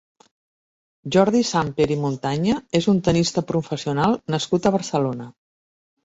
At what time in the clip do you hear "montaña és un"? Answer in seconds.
2.05-3.01